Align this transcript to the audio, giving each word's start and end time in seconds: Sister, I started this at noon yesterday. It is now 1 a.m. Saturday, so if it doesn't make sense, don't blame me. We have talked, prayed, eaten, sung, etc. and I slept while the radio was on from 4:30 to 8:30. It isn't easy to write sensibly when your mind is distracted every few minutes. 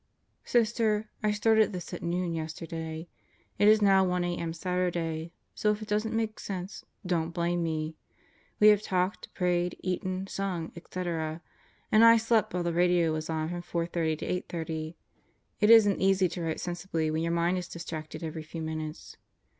Sister, 0.45 1.11
I 1.21 1.29
started 1.29 1.73
this 1.73 1.93
at 1.93 2.01
noon 2.01 2.33
yesterday. 2.33 3.07
It 3.59 3.67
is 3.67 3.83
now 3.83 4.03
1 4.03 4.23
a.m. 4.23 4.51
Saturday, 4.51 5.31
so 5.53 5.69
if 5.69 5.83
it 5.83 5.87
doesn't 5.87 6.15
make 6.15 6.39
sense, 6.39 6.83
don't 7.05 7.29
blame 7.35 7.61
me. 7.61 7.97
We 8.59 8.69
have 8.69 8.81
talked, 8.81 9.31
prayed, 9.35 9.77
eaten, 9.81 10.25
sung, 10.25 10.71
etc. 10.75 11.43
and 11.91 12.03
I 12.03 12.17
slept 12.17 12.51
while 12.55 12.63
the 12.63 12.73
radio 12.73 13.11
was 13.13 13.29
on 13.29 13.47
from 13.49 13.61
4:30 13.61 14.17
to 14.17 14.25
8:30. 14.57 14.95
It 15.59 15.69
isn't 15.69 16.01
easy 16.01 16.27
to 16.29 16.41
write 16.41 16.59
sensibly 16.59 17.11
when 17.11 17.21
your 17.21 17.31
mind 17.31 17.59
is 17.59 17.67
distracted 17.67 18.23
every 18.23 18.41
few 18.41 18.63
minutes. 18.63 19.17